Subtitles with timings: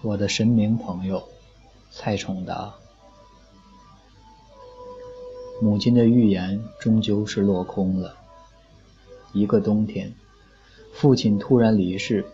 [0.00, 1.24] 我的神明朋友
[1.90, 2.72] 蔡崇达，
[5.60, 8.14] 母亲的预言终究是落空了。
[9.32, 10.14] 一个冬天，
[10.92, 12.24] 父亲突然离世，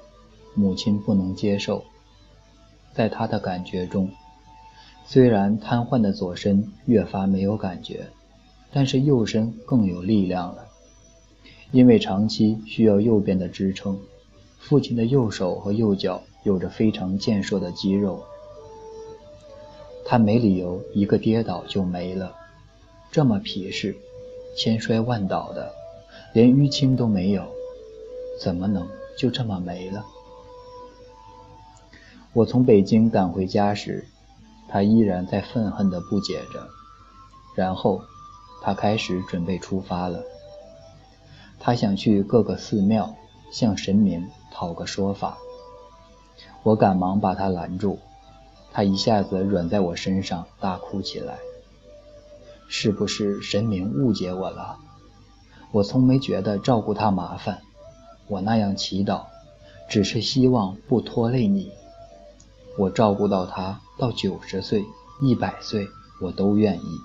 [0.55, 1.83] 母亲不能接受。
[2.93, 4.11] 在他的感觉中，
[5.07, 8.09] 虽然瘫痪的左身越发没有感觉，
[8.71, 10.67] 但是右身更有力量了。
[11.73, 13.99] 因为长期需要右边的支撑，
[14.59, 18.25] 父亲的右手和右脚有着非常健硕的肌肉。
[20.07, 22.35] 他没理由一个跌倒就没了，
[23.11, 23.97] 这么皮实，
[24.57, 25.75] 千摔万倒的，
[26.33, 27.45] 连淤青都没有，
[28.41, 28.87] 怎么能
[29.19, 30.05] 就这么没了？
[32.35, 34.07] 我从北京赶回家时，
[34.69, 36.69] 他依然在愤恨地不解着，
[37.55, 38.03] 然后
[38.61, 40.23] 他开始准备出发了。
[41.59, 43.15] 他想去各个寺庙
[43.51, 45.39] 向神明讨个说法，
[46.63, 47.99] 我赶忙把他拦住。
[48.73, 51.39] 他一下子软在我身上，大哭起来。
[52.69, 54.79] 是不是神明误解我了？
[55.71, 57.63] 我从没觉得照顾他麻烦，
[58.27, 59.27] 我那样祈祷，
[59.89, 61.71] 只是希望不拖累你。
[62.79, 64.85] 我照顾到他到九十岁、
[65.21, 65.87] 一百岁，
[66.21, 66.99] 我都愿意。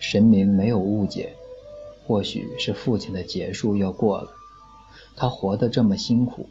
[0.00, 1.34] 神明没有误解。
[2.06, 4.30] 或许是父亲的结束要过了，
[5.14, 6.48] 他活得这么辛苦，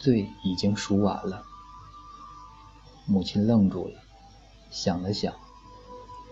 [0.00, 1.44] 罪已经赎完了。
[3.06, 3.94] 母亲愣住了，
[4.70, 5.34] 想了想，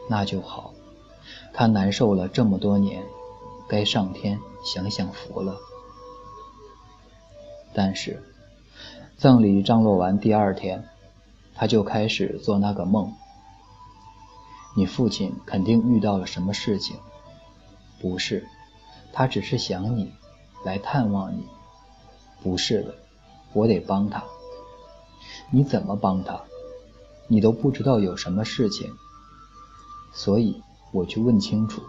[0.08, 0.72] 那就好。
[1.52, 3.05] 他难受了这么多年，
[3.69, 5.56] 该上天享享福了。
[7.75, 8.22] 但是，
[9.19, 10.88] 葬礼张罗完第二天，
[11.55, 13.12] 他就开始做那个梦。
[14.77, 16.97] 你父亲肯定遇到了什么事情，
[18.00, 18.48] 不是？
[19.12, 20.12] 他只是想你，
[20.64, 21.47] 来探望你。
[22.41, 22.94] 不是的，
[23.52, 24.22] 我得帮他。
[25.50, 26.41] 你怎么帮他？
[27.27, 28.91] 你都不知道有什么事情，
[30.12, 31.82] 所以我去问清楚。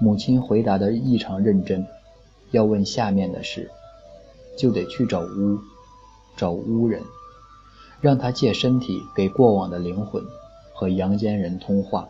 [0.00, 1.86] 母亲回答的异常认真。
[2.50, 3.68] 要问下面的事，
[4.56, 5.58] 就得去找巫，
[6.36, 7.02] 找巫人，
[8.00, 10.22] 让他借身体给过往的灵魂
[10.72, 12.08] 和阳间人通话，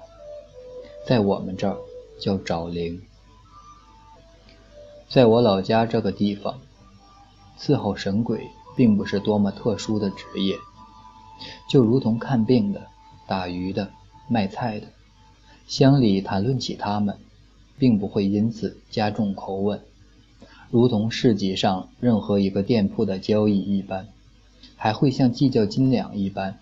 [1.07, 1.79] 在我们这儿
[2.21, 3.01] 叫找灵。
[5.09, 6.61] 在我老家这个地方，
[7.59, 10.57] 伺候神鬼并不是多么特殊的职业，
[11.69, 12.89] 就如同看病的、
[13.27, 13.91] 打鱼的、
[14.29, 14.89] 卖菜的，
[15.67, 17.17] 乡里谈论起他们，
[17.79, 19.81] 并不会因此加重口吻，
[20.71, 24.09] 如同市集上任何一个店铺的交易一般，
[24.77, 26.59] 还会像计较斤两一般，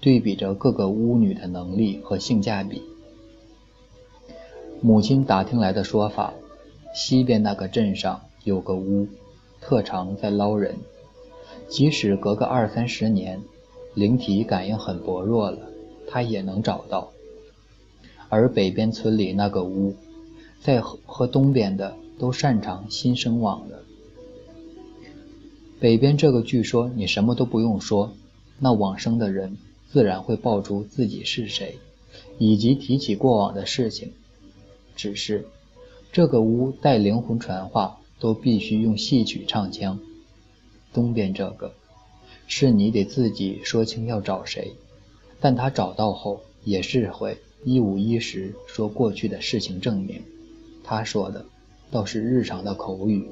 [0.00, 2.82] 对比着各个巫女的能力和性价比。
[4.80, 6.32] 母亲打听来的说法。
[6.94, 9.06] 西边那个镇上有个巫，
[9.66, 10.76] 特长在捞人，
[11.68, 13.42] 即使隔个二三十年，
[13.94, 15.58] 灵体感应很薄弱了，
[16.06, 17.10] 他也能找到。
[18.28, 19.96] 而北边村里那个巫，
[20.60, 23.82] 在和和东边的都擅长新生网的。
[25.80, 28.12] 北边这个据说你什么都不用说，
[28.60, 29.56] 那往生的人
[29.90, 31.76] 自然会报出自己是谁，
[32.38, 34.12] 以及提起过往的事情，
[34.94, 35.44] 只是。
[36.12, 39.98] 这个屋带灵魂传话都必须用戏曲唱腔。
[40.92, 41.74] 东边这个，
[42.46, 44.72] 是你得自己说清要找谁，
[45.40, 50.22] 但他找到后也是会一五一十说过去的事情证明。
[50.82, 51.44] 他说的
[51.90, 53.26] 倒是日常的口语。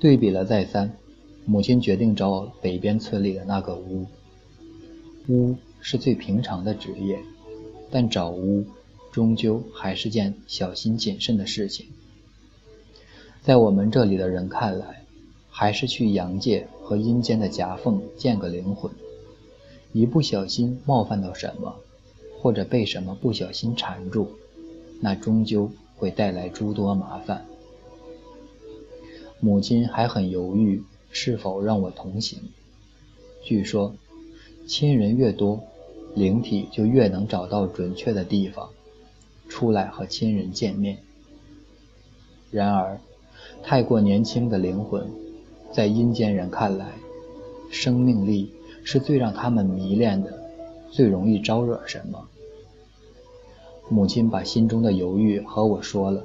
[0.00, 0.96] 对比了再三，
[1.44, 4.06] 母亲决定找北边村里的那个屋。
[5.28, 7.18] 屋是最平常的职业，
[7.90, 8.64] 但找屋。
[9.12, 11.84] 终究还是件小心谨慎的事情。
[13.42, 15.02] 在我们这里的人看来，
[15.50, 18.88] 还是去阳界和阴间的夹缝见个灵魂，
[19.92, 21.74] 一不小心冒犯到什么，
[22.40, 24.28] 或者被什么不小心缠住，
[25.00, 27.44] 那终究会带来诸多麻烦。
[29.40, 32.38] 母亲还很犹豫是否让我同行。
[33.42, 33.92] 据说，
[34.68, 35.60] 亲人越多，
[36.14, 38.70] 灵体就越能找到准确的地方。
[39.48, 40.98] 出来和亲人见面。
[42.52, 43.00] 然而，
[43.62, 45.06] 太过年轻的灵魂，
[45.72, 46.92] 在阴间人看来，
[47.70, 48.52] 生命力
[48.84, 50.38] 是最让他们迷恋的，
[50.90, 52.28] 最容易招惹什么。
[53.88, 56.24] 母亲把心中的犹豫和我说了，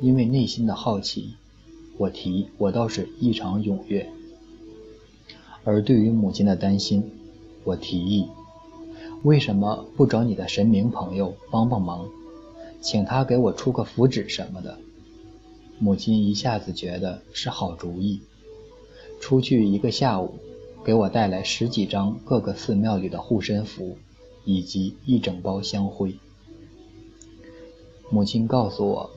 [0.00, 1.34] 因为内心的好奇，
[1.98, 4.08] 我提我倒是异常踊跃。
[5.62, 7.10] 而对于母亲的担心，
[7.64, 8.28] 我提议，
[9.22, 12.08] 为什么不找你的神明朋友帮帮忙？
[12.80, 14.78] 请他给我出个符纸什么的，
[15.78, 18.20] 母亲一下子觉得是好主意。
[19.20, 20.34] 出去一个下午，
[20.84, 23.96] 给我带来十几张各个寺庙里的护身符，
[24.44, 26.14] 以及一整包香灰。
[28.10, 29.10] 母亲告诉我，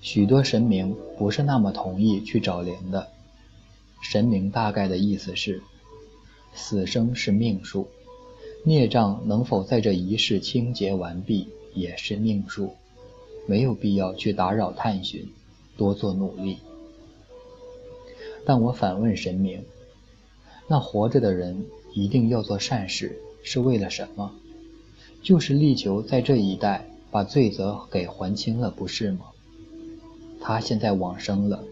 [0.00, 3.08] 许多神明不是那么同意去找灵的。
[4.00, 5.62] 神明大概的意思是，
[6.54, 7.88] 死生是命数，
[8.64, 12.74] 孽障能否在这一世清洁完毕也是命数，
[13.46, 15.28] 没有必要去打扰探寻，
[15.80, 16.58] 多做努力。
[18.44, 19.64] 但我反问神明：
[20.68, 24.30] 那活着的人一定要做善事，是为了什么？
[25.22, 29.20] 就是力求在这一代把罪责给还清了，不是吗？
[30.38, 31.64] 他现在往生了，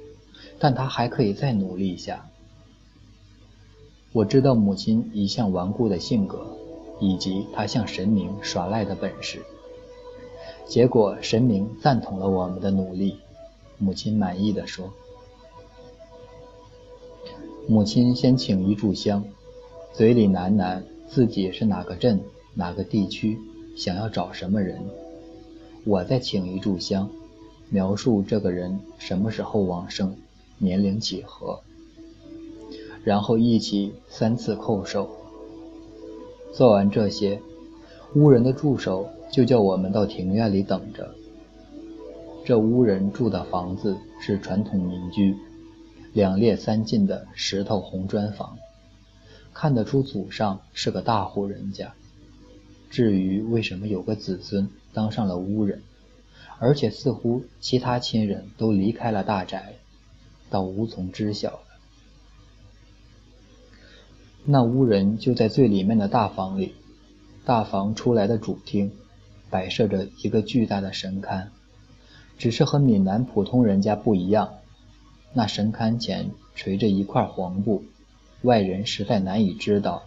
[0.59, 2.31] 但他还可以再努力一下。
[4.15, 6.57] 我知道母亲一向顽固的性格，
[6.99, 9.43] 以及她向神明耍赖的本事。
[10.67, 13.19] 结果神明赞同了我们的努力，
[13.79, 14.93] 母亲满意的说。
[17.67, 19.25] 母亲先请一炷香，
[19.93, 22.21] 嘴里喃喃自己是哪个镇、
[22.55, 23.39] 哪个地区，
[23.77, 24.81] 想要找什么人。
[25.85, 27.11] 我再请一炷香，
[27.69, 30.17] 描述这个人什么时候往生，
[30.59, 31.61] 年龄几何。
[33.05, 35.09] 然后一起三次叩首。
[36.53, 37.41] 做完这些，
[38.15, 41.15] 巫人的助手就叫我们到庭院里等着。
[42.49, 45.37] 这巫人住的房子是传统民居。
[46.15, 48.57] 两列三进的石头红砖房，
[49.53, 51.93] 看得出祖上是个大户人家。
[52.89, 55.83] 至于为什么有个子孙当上了巫人，
[56.59, 59.75] 而且似乎其他亲人都离开了大宅，
[60.49, 61.61] 倒无从知晓了。
[64.47, 66.75] 那屋人就在最里面的大房里，
[67.45, 68.91] 大房出来的主厅，
[69.51, 71.49] 摆设着一个巨大的神龛，
[72.39, 74.55] 只是和闽南普通人家不一样。
[75.35, 77.83] 那神龛前垂着一块黄布，
[78.43, 80.05] 外人实在难以知道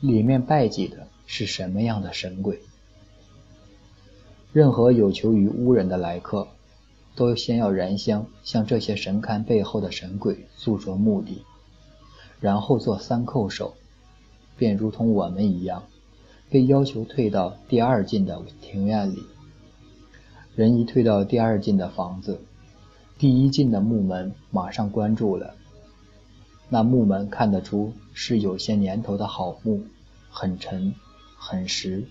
[0.00, 2.60] 里面拜祭的是什么样的神鬼。
[4.52, 6.48] 任何有求于巫人的来客，
[7.14, 11.42] 都先要燃香向这些神龛背后的神鬼诉说目的，
[12.38, 13.74] 然后做三叩首，
[14.58, 15.84] 便如同我们一样，
[16.50, 19.22] 被要求退到第二进的庭院里。
[20.54, 22.40] 人一退到第二进的房子。
[23.18, 25.54] 第一进的木门马上关住了。
[26.68, 29.82] 那木门看得出是有些年头的好木，
[30.30, 30.94] 很沉，
[31.36, 32.04] 很实，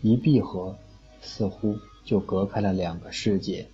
[0.00, 0.76] 一闭合，
[1.20, 3.66] 似乎就隔开了两个世界。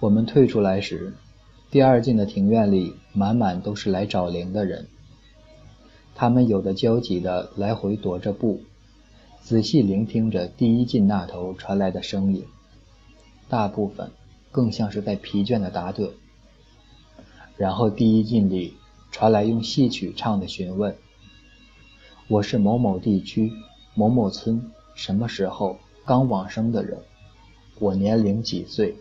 [0.00, 1.14] 我们退出来时，
[1.70, 4.86] 第二进的庭院里满满都是来找灵的人。
[6.14, 8.60] 他们有的焦急的来回踱着步，
[9.42, 12.44] 仔细聆听着第一进那头传来的声音。
[13.48, 14.10] 大部分
[14.52, 16.10] 更像是在疲倦的打盹，
[17.56, 18.74] 然后第一进里
[19.10, 20.94] 传来用戏曲唱的询问
[22.28, 23.50] ：“我是某某地区
[23.94, 26.98] 某某村什么时候刚往生的人，
[27.78, 28.96] 我年龄几岁，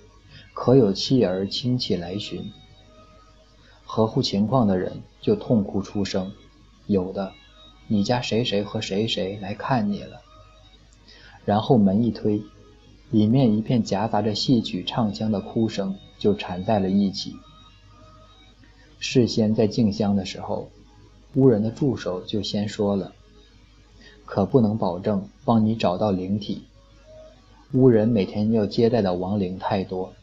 [0.54, 2.50] 可有妻儿亲戚来寻？”
[3.84, 6.32] 合乎情况的人就痛哭出声，
[6.86, 7.34] 有的
[7.88, 10.22] ：“你家谁谁和谁谁来看你了。”
[11.48, 12.44] 然后门一推。
[13.10, 17.38] 里面一片夹杂着戏曲唱腔的哭声就缠在了一起。
[19.00, 20.70] 事先在敬香的时候，
[21.36, 23.14] 巫人的助手就先说了
[24.26, 26.64] ：“可不能保证帮你找到灵体。
[27.72, 30.14] 巫人每天要接待的亡灵太多，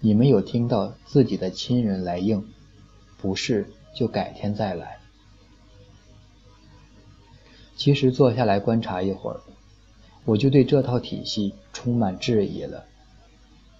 [0.00, 2.42] 你们有听到自己的亲人来应，
[3.20, 4.96] 不是就改天再来。”
[7.76, 9.40] 其实坐下来观察一会儿。
[10.28, 12.84] 我就对这套体系充满质疑了，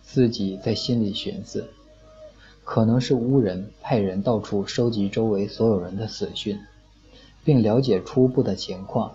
[0.00, 1.68] 自己在心里寻思，
[2.64, 6.58] 可能是巫人派人到处收集周围所有人的死讯，
[7.44, 9.12] 并了解初步的情况，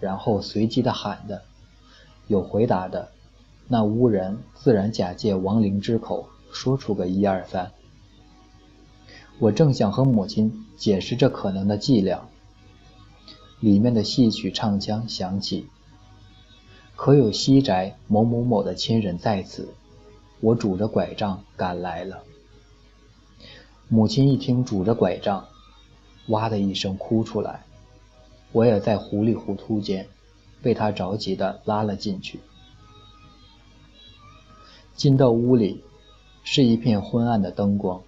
[0.00, 1.42] 然后随机的喊的，
[2.26, 3.08] 有回答的，
[3.68, 7.70] 那巫人自然假借亡灵之口说出个一二三。
[9.38, 12.28] 我正想和母亲解释这可能的伎俩，
[13.60, 15.68] 里面的戏曲唱腔响起。
[16.96, 19.68] 可有西宅某某某的亲人在此？
[20.40, 22.22] 我拄着拐杖赶来了。
[23.88, 25.46] 母亲一听拄着拐杖，
[26.28, 27.64] 哇的一声哭出来。
[28.52, 30.06] 我也在糊里糊涂间，
[30.62, 32.40] 被她着急的拉了进去。
[34.94, 35.82] 进到屋里，
[36.44, 38.00] 是一片昏暗的灯光，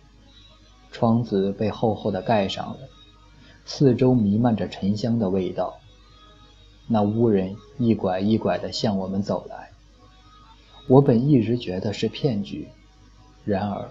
[0.92, 2.78] 窗子被厚厚的盖上了，
[3.64, 5.78] 四周弥漫着沉香的味道。
[6.88, 9.72] 那巫人一拐一拐地向我们走来，
[10.88, 12.68] 我本一直觉得是骗局，
[13.44, 13.90] 然而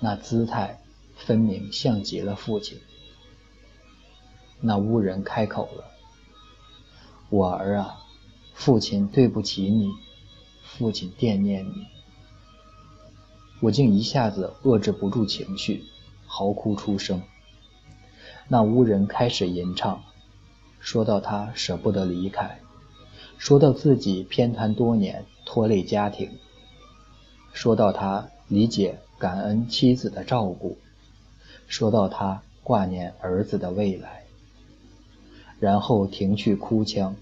[0.00, 0.80] 那姿态
[1.16, 2.78] 分明像极了父亲。
[4.60, 5.84] 那巫人开口了
[7.28, 7.96] ：“我儿啊，
[8.54, 9.90] 父亲对不起你，
[10.62, 11.86] 父亲惦念你。”
[13.60, 15.84] 我竟一下子遏制不住情绪，
[16.26, 17.22] 嚎哭出声。
[18.48, 20.02] 那巫人开始吟唱，
[20.84, 22.58] 说到他舍不得离开，
[23.38, 26.30] 说到自己偏袒多年，拖累家庭，
[27.54, 30.76] 说到他理解感恩妻子的照顾，
[31.66, 34.24] 说到他挂念儿子的未来，
[35.58, 37.16] 然后停去哭腔，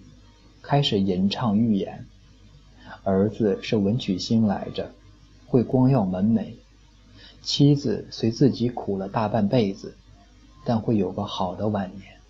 [0.61, 2.04] 开始吟唱预言：
[3.04, 4.90] 儿子是文曲星来着。
[5.47, 6.54] 会光耀门楣，
[7.42, 9.95] 妻子虽自己苦了大半辈子，
[10.64, 12.22] 但会有个好的晚年。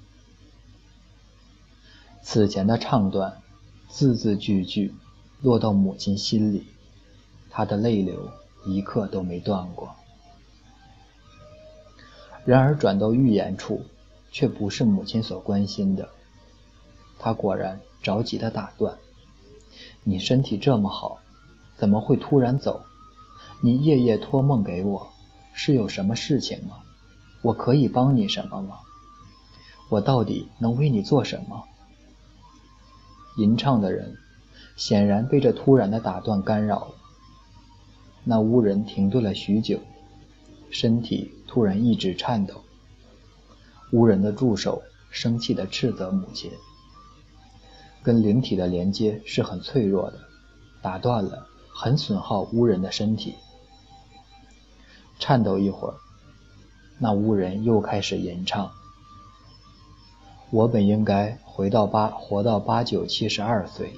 [2.22, 3.42] 此前的唱段，
[3.88, 4.94] 字字句句
[5.40, 6.64] 落到母亲心里，
[7.50, 8.30] 她的泪流
[8.64, 9.94] 一刻都没断过。
[12.44, 13.82] 然而转到预言处，
[14.30, 16.08] 却不是母亲所关心的。
[17.18, 18.98] 他果然着急的打断
[20.02, 21.18] ：“你身体这么好，
[21.76, 22.82] 怎么会突然走？”
[23.62, 25.08] 你夜夜托梦给我，
[25.52, 26.78] 是有什么事情吗？
[27.42, 28.78] 我可以帮你什么吗？
[29.88, 31.64] 我到底能为你做什么？
[33.36, 34.16] 吟唱的人
[34.76, 36.94] 显然被这突然的打断干扰了。
[38.24, 39.80] 那巫人停顿了许久，
[40.70, 42.62] 身体突然一直颤抖。
[43.90, 46.50] 巫人的助手生气地斥责母亲
[48.02, 50.18] ：“跟灵体的连接是很脆弱的，
[50.80, 53.34] 打断了，很损耗巫人的身体。”
[55.18, 55.94] 颤抖一会儿，
[56.98, 58.70] 那巫人又开始吟唱
[60.52, 63.94] ：“我本应该回到八，活到八九七十二岁，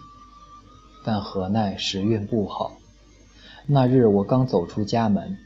[1.04, 2.76] 但何奈时运不好。
[3.66, 5.36] 那日我刚走出家门，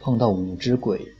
[0.00, 1.14] 碰到五只鬼，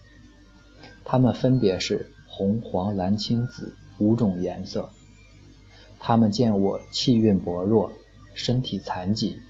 [1.04, 4.90] 他们分别是红、黄、蓝、青、紫五种颜色。
[6.00, 7.92] 他们见我气运薄弱，
[8.34, 9.40] 身体残疾，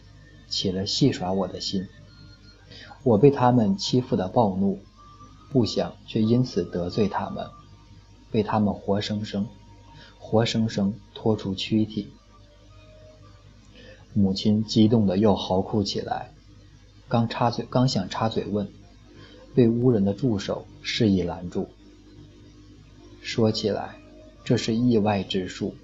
[0.48, 1.86] 起了戏耍我的心。”
[3.04, 4.80] 我被他们欺负的暴怒，
[5.50, 7.46] 不想却因此得罪他们，
[8.30, 9.46] 被他们活生生、
[10.30, 12.08] 活生生拖出躯体。
[14.12, 16.32] 母亲激动的又嚎哭起来，
[17.08, 18.68] 刚插嘴，刚想插嘴问，
[19.54, 21.70] 被巫人的助手示意拦住。
[23.22, 23.96] 说起来，
[24.44, 25.74] 这是意外之术，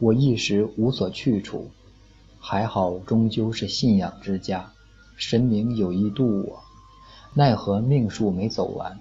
[0.00, 1.70] 我一时无所去处，
[2.40, 4.72] 还好终究是信仰之家。
[5.14, 6.64] 神明有意渡我，
[7.32, 8.98] 奈何命数没走完，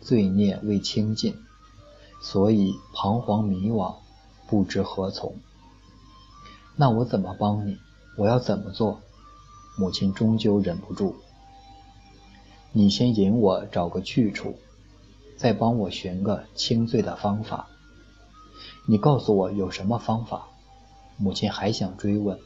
[0.00, 1.34] 罪孽未清尽，
[2.28, 3.94] 所以彷徨迷惘，
[4.48, 5.36] 不知何从。
[6.74, 7.78] 那我怎么帮你？
[8.18, 9.00] 我要怎么做？
[9.78, 11.14] 母亲终究忍不住。
[12.72, 14.58] 你先引我找个去处，
[15.36, 17.68] 再帮我寻个清罪的方法。
[18.88, 20.48] 你告诉我有什么方法？
[21.16, 22.40] 母亲还想追问，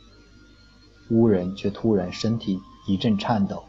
[1.08, 2.60] 巫人却突然身体。
[2.86, 3.64] 一阵颤抖，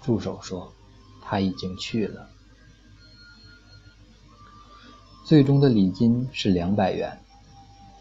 [0.00, 0.72] 助手说
[1.20, 2.28] ：“他已经去了。”
[5.24, 7.18] 最终的礼金是两百元。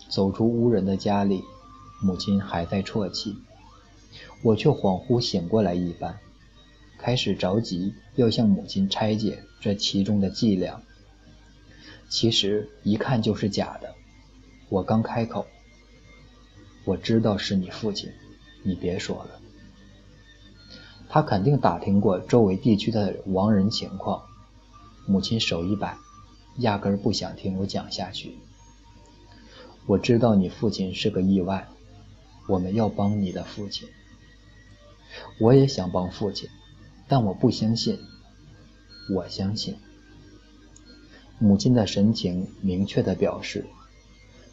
[0.10, 1.44] 走出无人的家里，
[2.02, 3.38] 母亲还在啜泣，
[4.44, 6.18] 我却恍惚醒过来一般，
[6.98, 10.82] 开始着急要向母亲拆解这其中的伎俩。
[12.10, 13.94] 其实一看就是假的。
[14.68, 15.46] 我刚开口
[16.84, 18.10] ：“我知道是你父亲，
[18.64, 19.40] 你别说了。”
[21.08, 24.24] 他肯定打听过周围地区的亡人情况。
[25.06, 25.98] 母亲手一摆，
[26.58, 28.38] 压根儿不想听我讲下去。
[29.86, 31.68] 我知道你父亲是个意外，
[32.48, 33.88] 我们要帮你的父亲。
[35.40, 36.50] 我也想帮父亲，
[37.08, 38.00] 但我不相信。
[39.14, 39.76] 我相信。
[41.40, 43.66] 母亲的神情明确地表示，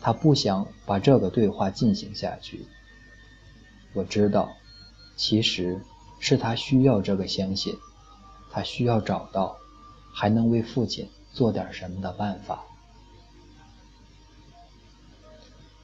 [0.01, 2.67] 她不想把这个对话进行下去。
[3.93, 4.51] 我知道，
[5.17, 5.81] 其实。
[6.21, 7.77] 是他需要这个相信，
[8.51, 9.57] 他需要找到
[10.13, 12.65] 还能为父亲做点什么的办法。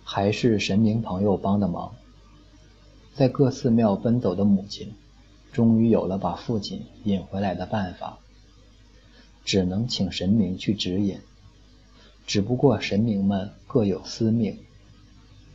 [0.02, 1.94] 还是神明朋友帮的忙，
[3.14, 4.92] 在各寺庙奔走的母亲，
[5.52, 8.18] 终于有了把父亲引回来的办法，
[9.44, 11.20] 只能请神明去指引。
[12.26, 14.58] 只不过神明们各有司命，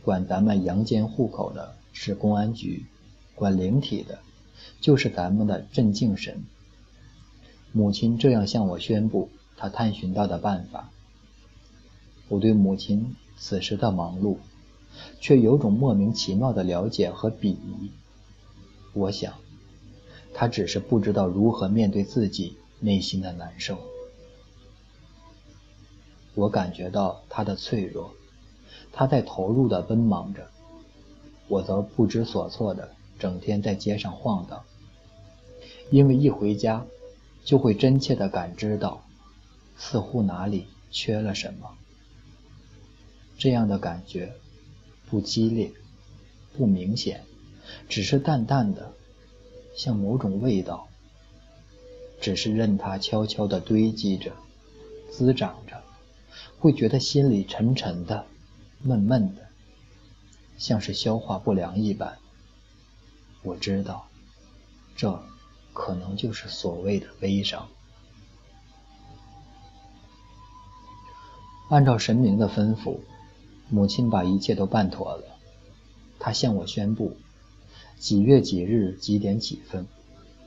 [0.02, 2.86] 管咱们阳间户口的是公安局，
[3.34, 4.18] 管灵体的。
[4.80, 6.42] 就是咱们的镇静神。
[7.72, 9.28] 母亲这样向我宣布
[9.60, 10.90] 他探寻到的办法。
[12.28, 14.38] 我对母亲此时的忙碌，
[15.20, 17.90] 却有种莫名其妙的了解和鄙夷。
[18.94, 19.34] 我想，
[20.32, 23.78] 她只是不知道如何面对自己内心的难受。
[26.34, 28.14] 我感觉到他的脆弱，
[28.92, 30.48] 他在投入的奔忙着，
[31.48, 34.62] 我则不知所措的整天在街上晃荡，
[35.90, 36.86] 因为一回家，
[37.44, 39.02] 就会真切的感知到，
[39.82, 41.74] 似乎哪里缺了什么。
[43.38, 44.34] 这样的感觉，
[45.08, 45.72] 不激烈，
[46.54, 47.24] 不明显，
[47.88, 48.92] 只是淡淡的，
[49.74, 50.86] 像某种味道，
[52.20, 54.32] 只是任它悄悄的堆积着，
[55.10, 55.82] 滋长着。
[56.58, 58.26] 会觉得心里沉沉的、
[58.82, 59.48] 闷闷的，
[60.58, 62.18] 像是消化不良一般。
[63.42, 64.06] 我知道，
[64.94, 65.22] 这
[65.72, 67.66] 可能就是所谓的悲伤。
[71.70, 72.98] 按照神明的吩咐，
[73.70, 75.24] 母亲把一切都办妥了。
[76.18, 77.16] 她向我宣布，
[77.98, 79.86] 几月几日几点几分，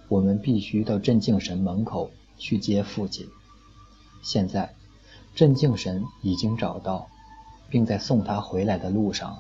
[0.10, 3.28] 我们必须到镇静神门口去接父亲。
[4.22, 4.76] 现在。
[5.36, 7.08] 镇静神已经找到，
[7.68, 9.40] 并在送他回来的路上了。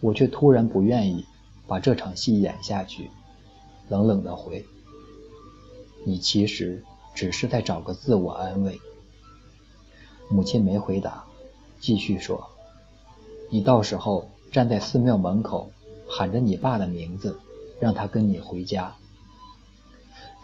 [0.00, 1.24] 我却突然不愿意
[1.66, 3.08] 把这场戏演下去，
[3.88, 4.66] 冷冷的回
[6.04, 8.78] ：“你其实只是在找个自我安慰。”
[10.30, 11.24] 母亲没回答，
[11.80, 12.48] 继续说
[13.50, 15.72] ：“你到时候站在寺庙门口，
[16.08, 17.40] 喊着你爸的名字，
[17.80, 18.94] 让他跟你回家。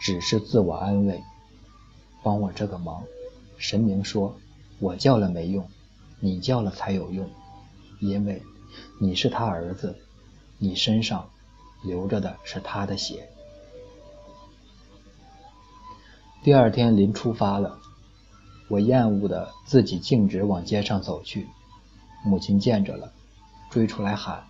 [0.00, 1.22] 只是自我安慰，
[2.24, 3.04] 帮我这个忙。”
[3.58, 4.34] 神明说
[4.80, 5.66] ：“我叫了没用，
[6.18, 7.30] 你叫了才有用，
[8.00, 8.42] 因为
[9.00, 9.96] 你是他儿子，
[10.58, 11.30] 你身上
[11.84, 13.28] 流着的是他的血。”
[16.42, 17.78] 第二天临出发了，
[18.68, 21.46] 我厌恶的自己径直往街上走去。
[22.24, 23.12] 母亲见着了，
[23.70, 24.44] 追出来喊：“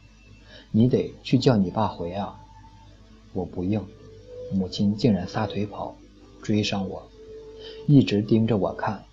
[0.73, 2.41] 你得去叫你爸回啊！”
[3.35, 3.85] 我不应，
[4.53, 5.95] 母亲竟然撒腿跑，
[6.43, 7.07] 追上我。
[7.87, 9.05] 一直盯着我看，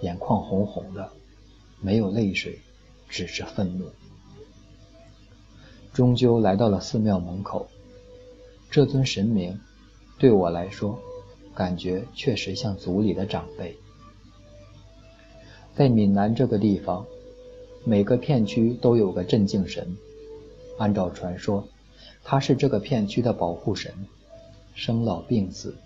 [0.00, 1.10] 眼眶红红的，
[1.80, 2.58] 没有泪水，
[3.08, 3.84] 只是愤怒。
[5.92, 7.68] 终究来到了寺庙门口，
[8.70, 9.60] 这尊神明
[10.18, 10.98] 对我来说，
[11.54, 13.76] 感觉确实像族里的长辈。
[15.78, 17.06] 在闽南这个地方，
[17.84, 19.96] 每个片区都有个镇静神，
[20.76, 21.62] 按照传说，
[22.24, 23.94] 他是这个片区的保护神，
[24.74, 25.76] 生老病死。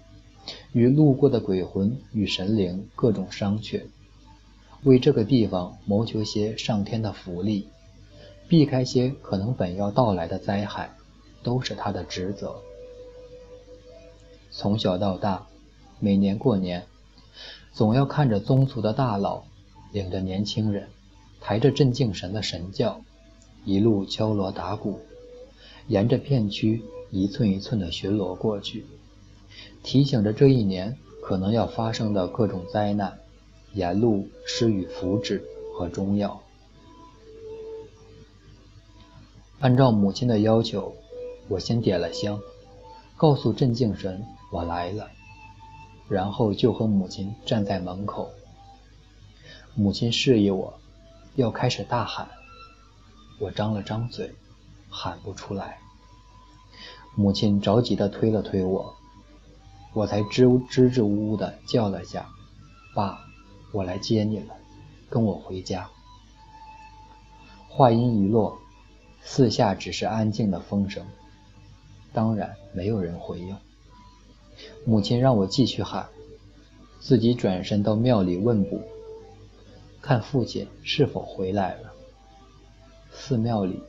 [0.73, 3.83] 与路过的鬼魂与神灵各种商榷，
[4.83, 7.69] 为这个地方谋求些上天的福利，
[8.49, 10.91] 避开些可能本要到来的灾害，
[11.43, 12.57] 都是他的职责。
[14.51, 15.47] 从小到大，
[16.01, 16.83] 每年过年，
[17.75, 19.45] 总要看着宗族的大佬
[19.93, 20.89] 领着年轻人，
[21.41, 23.03] 抬着镇静神的神轿，
[23.65, 25.01] 一路敲锣打鼓，
[25.87, 28.87] 沿着片区一寸一寸的巡逻过去。
[29.83, 33.19] 提醒着这一年可能要发生的各种灾难，
[33.75, 36.41] 沿路施予符纸和中药。
[39.61, 40.95] 按照母亲的要求，
[41.49, 42.41] 我先点了香，
[43.17, 45.11] 告诉镇静神我来了，
[46.09, 48.31] 然后就和母亲站在门口。
[49.75, 50.75] 母亲示意我
[51.35, 52.29] 要开始大喊，
[53.39, 54.35] 我张了张嘴，
[54.91, 55.79] 喊不出来。
[57.15, 58.95] 母亲着急地推了推我。
[59.95, 62.27] 我才支支支吾吾的叫了下
[62.97, 63.19] ：“爸，
[63.73, 64.55] 我来接你了，
[65.11, 65.87] 跟我回家。”
[67.69, 68.59] 话音一落，
[69.23, 71.07] 四下只是安静的风声，
[72.13, 73.55] 当然没有人回应。
[74.87, 76.09] 母亲让我继续喊，
[77.01, 78.81] 自己转身到庙里问卜，
[80.03, 81.93] 看父亲是否回来了。
[83.13, 83.81] 寺庙里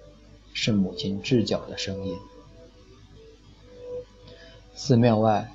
[0.54, 2.16] 是母亲置脚的声音。
[4.76, 5.52] 寺庙外。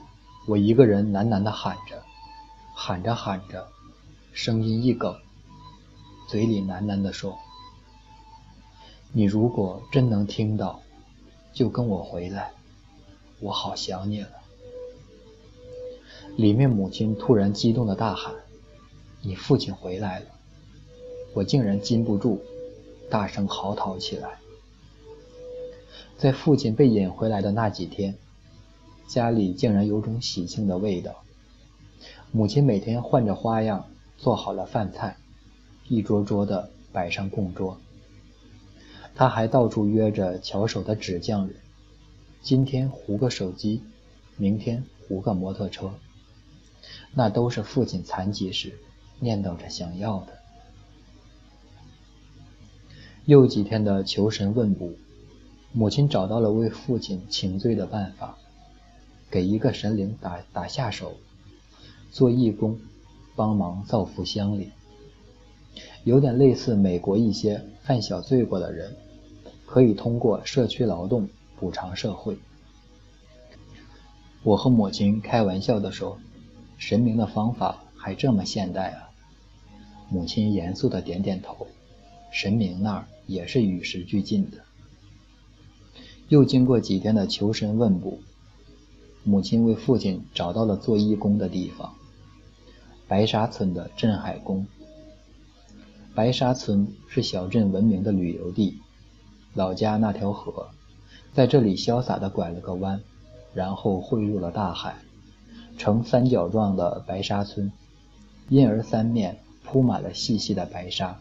[0.47, 2.03] 我一个人喃喃地喊着，
[2.75, 3.69] 喊着喊着，
[4.33, 5.19] 声音一哽，
[6.27, 7.37] 嘴里喃喃地说
[9.13, 10.81] ：“你如果真能听到，
[11.53, 12.51] 就跟我回来，
[13.41, 14.31] 我好想你了。”
[16.39, 18.35] 里面母亲突然激动的大喊
[19.21, 20.27] ：“你父亲回来了！”
[21.35, 22.41] 我竟然禁不住，
[23.11, 24.39] 大声嚎啕起来。
[26.17, 28.17] 在父亲被引回来的那几天。
[29.07, 31.25] 家里竟然有种喜庆的味道。
[32.31, 33.89] 母亲每天换着花样
[34.19, 35.17] 做好了饭菜，
[35.89, 37.79] 一桌桌的摆上供桌。
[39.15, 41.57] 她还到处约着巧手的纸匠人，
[42.43, 43.83] 今天糊个手机，
[44.37, 45.95] 明天糊个摩托车。
[47.15, 48.79] 那都是父亲残疾时
[49.21, 50.38] 念叨着想要的。
[53.29, 54.91] 又几天的求神问卜，
[55.75, 58.39] 母亲找到了为父亲请罪的办法。
[59.31, 61.13] 给一个神灵打打下手，
[62.11, 62.79] 做义工，
[63.37, 64.71] 帮忙造福乡里，
[66.05, 68.97] 有点类似美国一些犯小罪过的人，
[69.67, 71.29] 可以通过社区劳动
[71.61, 72.39] 补偿社会。
[74.43, 76.19] 我和母亲开玩笑地说
[76.81, 79.11] ：“神明的方法还这么现代啊！”
[80.09, 81.67] 母亲严肃地点点头。
[82.31, 84.59] 神明那儿也是与时俱进的。
[86.27, 88.19] 又经过几天的求神问卜，
[89.23, 91.95] 母亲为父亲找到了做义工的地方——
[93.07, 94.67] 白沙村的镇海宫。
[96.13, 98.81] 白沙村是小镇闻名的旅游地，
[99.55, 100.71] 老家那条河
[101.33, 103.01] 在这里潇洒地拐了个弯。
[103.55, 104.95] 然后汇入了大海，
[105.79, 107.73] 呈三角状的白沙村，
[108.51, 111.19] 因而三面铺满了细细的白沙。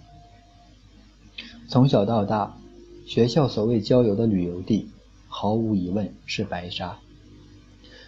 [1.69, 2.57] 从小到大，
[3.05, 4.89] 学校所谓郊游的旅游地，
[5.27, 6.97] 毫无疑问是白沙。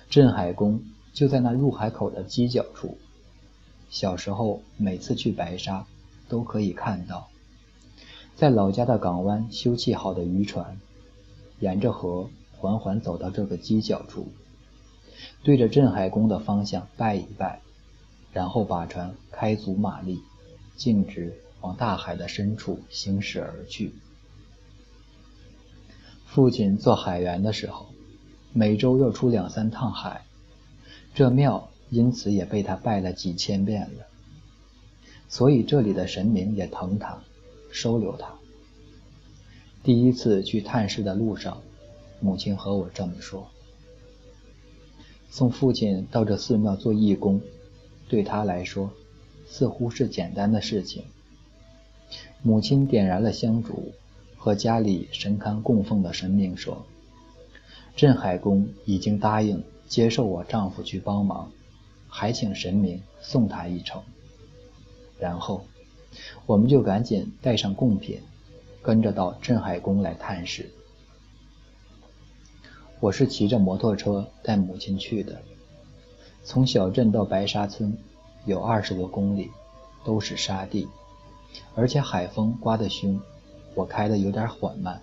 [0.09, 0.81] 镇海宫
[1.13, 2.97] 就在那入海口的犄角处。
[3.89, 5.85] 小时候每次去白沙，
[6.29, 7.27] 都可以看到，
[8.35, 10.79] 在老家的港湾修砌好的渔船，
[11.59, 12.29] 沿着河。
[12.61, 14.27] 缓缓走到这个犄角处，
[15.43, 17.61] 对着镇海宫的方向拜一拜，
[18.33, 20.19] 然后把船开足马力，
[20.75, 23.93] 径直往大海的深处行驶而去。
[26.25, 27.87] 父亲做海员的时候，
[28.53, 30.25] 每周要出两三趟海，
[31.13, 34.05] 这庙因此也被他拜了几千遍了。
[35.27, 37.21] 所以这里的神明也疼他，
[37.71, 38.33] 收留他。
[39.83, 41.61] 第一次去探视的路上。
[42.21, 43.47] 母亲和我这么说
[45.31, 47.39] ：“送父亲到这寺庙做义工，
[48.09, 48.91] 对他来说
[49.47, 51.05] 似乎是简单的事情。”
[52.41, 53.91] 母亲点燃了香烛，
[54.37, 56.85] 和家里神龛供奉的神明说
[57.97, 61.51] ：“镇海宫已经答应接受我丈夫去帮忙，
[62.07, 64.01] 还请神明送他一程。”
[65.19, 65.65] 然后，
[66.45, 68.21] 我们就赶紧带上贡品，
[68.81, 70.69] 跟着到镇海宫来探视。
[73.01, 75.41] 我是骑着摩托车带母亲去的，
[76.45, 77.97] 从小镇到白沙村
[78.45, 79.49] 有二十多公里，
[80.05, 80.87] 都是沙地，
[81.75, 83.19] 而且海风刮得凶，
[83.75, 85.01] 我开的有点缓慢，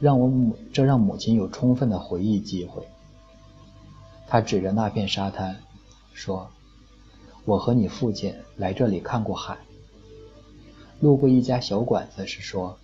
[0.00, 2.86] 让我母这让母亲有充分的回忆机会。
[4.26, 5.56] 她指着那片沙滩
[6.12, 6.50] 说
[7.44, 9.58] ：“我和你父亲来这里看过海，
[11.00, 12.78] 路过一家小馆子时说。”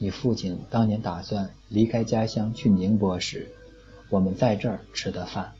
[0.00, 3.48] 你父亲当年打算离开家乡去宁波时，
[4.10, 5.54] 我们在这儿吃的饭。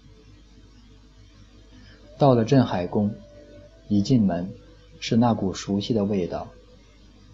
[2.19, 3.13] 到了镇海宫，
[3.89, 4.49] 一进门
[5.01, 6.49] 是那股熟悉的味道，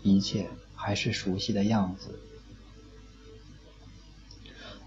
[0.02, 2.18] 一切还是熟悉的样子。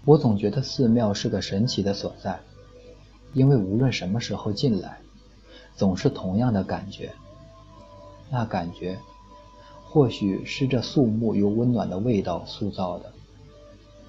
[0.04, 2.40] 我总觉得寺庙是个神奇的所在，
[3.34, 5.00] 因为无论什么时候进来，
[5.76, 7.12] 总是同样的感觉，
[8.30, 8.98] 那感觉。
[9.90, 13.10] 或许是这肃穆又温暖的味道塑造的，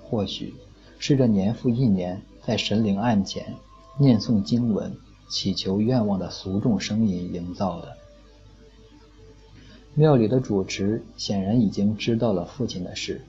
[0.03, 0.53] 或许
[0.99, 3.55] 是这年复一年在神灵案前
[3.97, 4.93] 念诵经文、
[5.29, 7.95] 祈求愿望的俗众声音营造的。
[9.99, 13.21] 庙里的主持显然已经知道了父亲的事，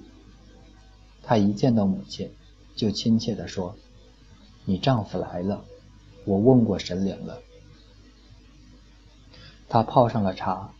[1.20, 2.30] 他一见到母亲，
[2.76, 3.74] 就亲切地说
[4.64, 5.64] ：“你丈夫来了，
[6.24, 7.42] 我问过神灵了。”
[9.68, 10.70] 他泡上了茶。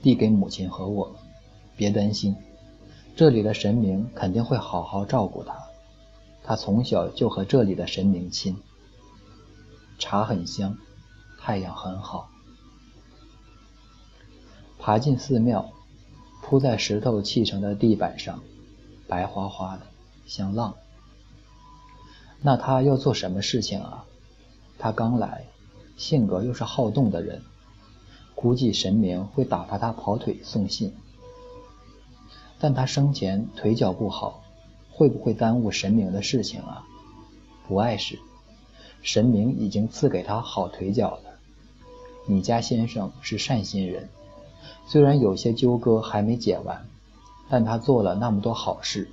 [0.00, 1.14] 递给母亲和我，
[1.76, 2.36] 别担心，
[3.14, 5.54] 这里的神明肯定会好好照顾他。
[6.42, 8.56] 他从小就和这里的神明亲。
[9.98, 10.76] 茶很香，
[11.38, 12.30] 太阳很好。
[14.84, 15.72] 爬进寺庙，
[16.42, 18.42] 铺在石头砌成的地板上，
[19.08, 19.86] 白花花的，
[20.26, 20.74] 像浪。
[22.42, 24.04] 那他要做什么事情啊？
[24.78, 25.46] 他刚来，
[25.96, 27.40] 性格又是好动的人。
[28.34, 30.92] 估计神明会打发他跑腿送信，
[32.58, 34.42] 但他生前腿脚不好，
[34.90, 36.84] 会不会耽误神明的事情啊？
[37.66, 38.18] 不碍事，
[39.00, 41.38] 神明已经赐给他好腿脚了。
[42.26, 44.10] 你家先生是善心人，
[44.86, 46.86] 虽然有些纠葛还没解完，
[47.48, 49.08] 但他做了那么多好事，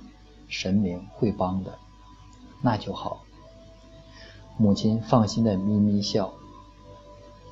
[0.48, 1.78] 神明会帮的，
[2.60, 3.22] 那就好。
[4.56, 6.32] 母亲放心的咪咪笑。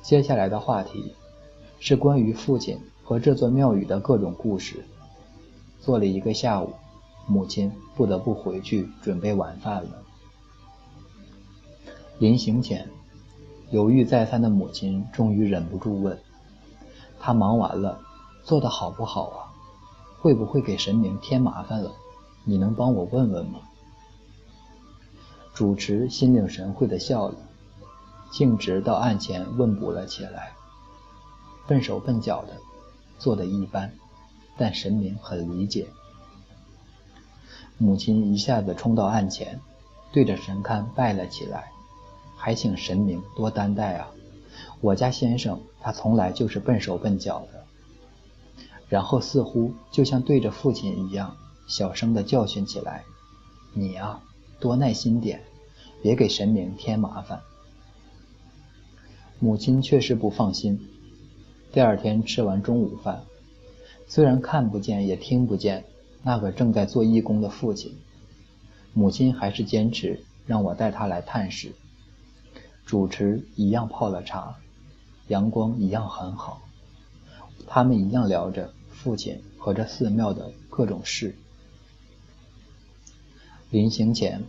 [0.01, 1.13] 接下来的话题。
[1.83, 4.85] 是关于父亲和这座庙宇的各种故事。
[5.79, 6.73] 坐了一个下午，
[7.25, 10.03] 母亲不得不回去准备晚饭了。
[12.19, 12.87] 临行前，
[13.71, 16.15] 犹豫再三的母亲终于忍不住问
[17.21, 17.99] ：“他忙完了，
[18.43, 19.37] 做的好不好啊？
[20.19, 21.91] 会不会给神明添麻烦了？
[22.43, 23.59] 你能帮我问问吗？”
[25.53, 27.35] 主持心领神会的笑了，
[28.31, 30.53] 径直到案前问卜了起来。
[31.67, 32.57] 笨手笨脚的，
[33.19, 33.93] 做的一般，
[34.57, 35.87] 但神明很理解。
[37.77, 39.59] 母亲一下子冲到案前，
[40.11, 41.71] 对着神龛拜了起来，
[42.35, 44.07] 还请神明多担待啊！
[44.81, 47.63] 我家先生他从来就是笨手笨脚的。
[48.89, 53.03] 然后似乎就像对着父亲一样，小声的教训起来
[53.73, 54.21] ：“你啊，
[54.59, 55.41] 多耐心点，
[56.01, 57.39] 别给神明添麻烦。”
[59.39, 60.87] 母亲确实不放心。
[61.71, 63.23] 第二天吃完中午饭，
[64.07, 65.85] 虽然看不见也听不见
[66.21, 67.95] 那个正在做义工的父亲，
[68.93, 71.71] 母亲还是坚持让我带他来探视。
[72.85, 74.57] 主持一样泡了茶，
[75.31, 76.61] 阳光一样很好，
[77.65, 81.37] 他们一样聊着父亲和这寺庙的各种事。
[83.69, 84.43] 临行前，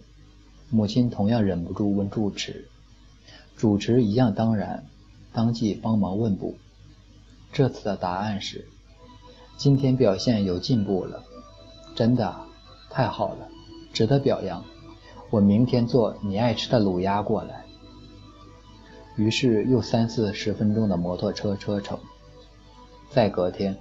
[0.70, 2.68] 母亲同样忍不住问住持，
[3.56, 4.84] 主持一样当然，
[5.32, 6.56] 当即帮忙问卜。
[7.52, 8.66] 这次的答案是：
[9.56, 11.22] 今天表现有进步了，
[11.94, 12.34] 真的
[12.90, 13.46] 太好了，
[13.92, 14.64] 值得表扬。
[15.30, 17.61] 我明天做你爱吃的卤鸭过来。
[19.16, 21.98] 于是又三四十分钟的摩托车车程。
[23.10, 23.76] 再隔天，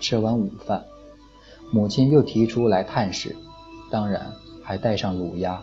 [0.00, 0.84] 吃完午饭，
[1.72, 3.36] 母亲又提出来探视，
[3.90, 5.62] 当然还带上卤鸭。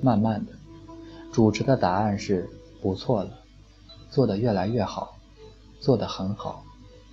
[0.00, 0.52] 慢慢的，
[1.32, 2.48] 主持的答案是
[2.80, 3.30] 不错了，
[4.10, 5.16] 做得越来越好。
[5.80, 6.64] 做得很好，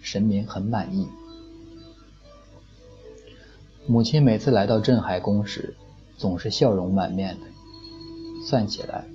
[0.01, 1.07] 神明很满意。
[3.85, 5.75] 母亲每次来到镇海宫时，
[6.17, 7.45] 总是笑容满面的。
[8.47, 9.05] 算起来，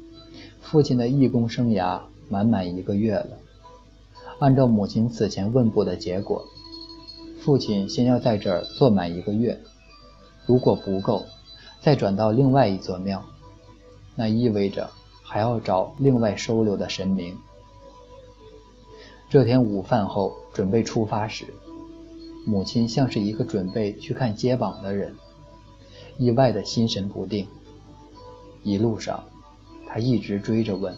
[0.70, 3.30] 父亲的义工生涯满满一个月了。
[4.38, 6.44] 按照母亲此前问卜的结果，
[7.40, 9.60] 父亲先要在这儿做满一个月，
[10.46, 11.24] 如果不够，
[11.80, 13.20] 再转到另外一座庙，
[14.14, 14.88] 那意味着
[15.24, 17.36] 还要找另外收留的神明。
[19.28, 21.46] 这天午饭后，准备出发时，
[22.46, 25.16] 母亲像是一个准备去看街榜的人，
[26.16, 27.48] 意外的心神不定。
[28.62, 29.24] 一路上，
[29.92, 30.96] 他一直追着问：“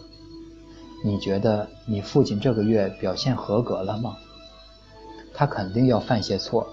[1.03, 4.15] 你觉得你父亲这个月表现合格了吗？
[5.33, 6.67] 他肯定要犯些错，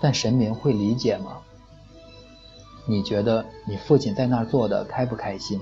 [0.00, 1.38] 但神明会理解吗？
[2.86, 5.60] 你觉得你父亲在那儿做的开不开心？”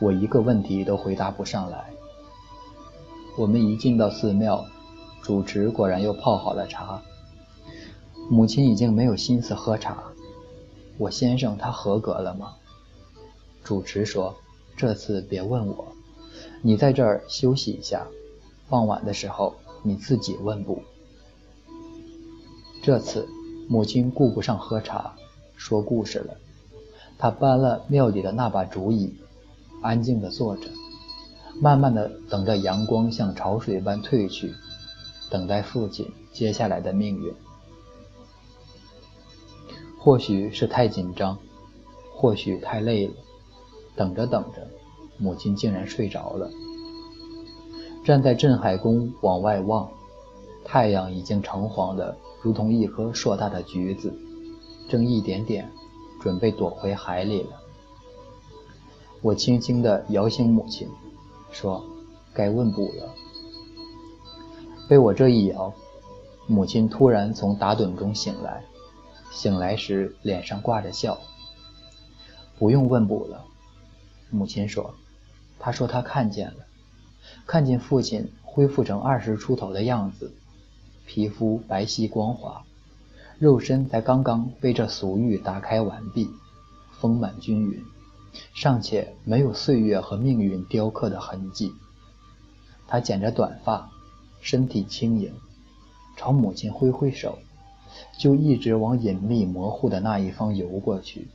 [0.00, 1.84] 我一个问题都回答不上来。
[3.38, 4.66] 我们一进到寺庙，
[5.22, 7.00] 主持果然又泡好了茶。
[8.28, 10.02] 母亲已经没有心思喝茶。
[10.98, 12.56] 我先生他合格了吗？
[13.66, 14.32] 主持说
[14.78, 15.88] ：“这次别问我，
[16.62, 18.06] 你在这儿休息一下，
[18.68, 20.80] 傍晚的时候你自己问卜。”
[22.80, 23.28] 这次
[23.68, 25.16] 母亲顾不上喝茶，
[25.56, 26.36] 说故事了。
[27.18, 29.12] 她搬了庙里的那把竹椅，
[29.82, 30.68] 安静地坐着。
[31.60, 34.54] 慢慢的等着阳光像潮水般退去，
[35.28, 37.34] 等待父亲接下来的命运。
[39.98, 41.36] 或许是太紧张，
[42.14, 43.14] 或许太累了，
[43.96, 44.68] 等着等着，
[45.18, 46.50] 母亲竟然睡着了。
[48.04, 49.88] 站在镇海宫往外望，
[50.64, 54.12] 太阳已经橙黄的如同一颗硕大的橘子，
[54.88, 55.68] 正一点点
[56.20, 57.50] 准备躲回海里了。
[59.22, 60.88] 我轻轻地摇醒母亲。
[61.50, 61.82] 说
[62.34, 63.14] ：“该问卜了。”
[64.88, 65.72] 被我这一摇，
[66.46, 68.62] 母亲突然从打盹中醒来。
[69.30, 71.18] 醒来时脸上挂着笑。
[72.58, 73.44] 不用问卜了，
[74.30, 74.94] 母亲说
[75.58, 76.66] ：“她说她看见了，
[77.46, 80.32] 看见父亲恢复成二十出头的样子，
[81.06, 82.64] 皮肤白皙光滑，
[83.38, 86.28] 肉身才刚刚被这俗欲打开完毕，
[87.00, 87.82] 丰满均匀。”
[88.52, 91.72] 尚且没有岁月和命运雕刻的痕迹。
[92.86, 93.90] 他剪着短发，
[94.42, 95.32] 身体轻盈，
[96.18, 97.38] 朝母亲挥挥手，
[98.18, 101.28] 就一直往隐秘模糊的那一方游过去。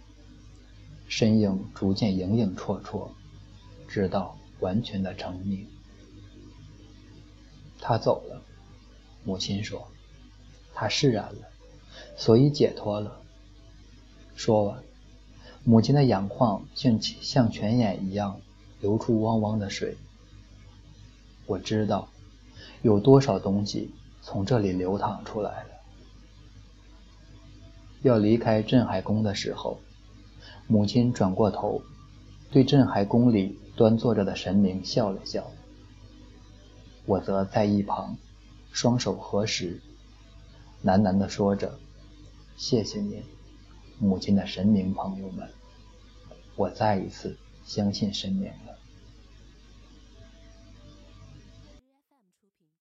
[1.12, 3.10] 身影逐渐影影绰绰，
[3.86, 5.68] 直到完全的成名。
[7.82, 8.42] 他走了，
[9.26, 9.86] 母亲说
[10.74, 11.50] ：“他释然了，
[12.16, 13.22] 所以解脱了。”
[14.36, 14.82] 说完。
[15.66, 18.40] 母亲的眼眶像像泉眼一样
[18.80, 19.98] 流出汪汪的水。
[21.46, 22.08] 我知道
[22.82, 25.70] 有多少东西从这里流淌出来了。
[28.02, 29.80] 要离开镇海宫的时候，
[30.68, 31.82] 母亲转过头，
[32.52, 35.52] 对镇海宫里端坐着的神明笑了笑。
[37.06, 38.16] 我则在一旁，
[38.72, 39.82] 双手合十，
[40.86, 41.78] 喃喃地说着
[42.56, 43.24] ：“谢谢您。”
[44.00, 45.50] 母亲的神明朋友们。
[46.56, 48.71] 我再一次相信神明了。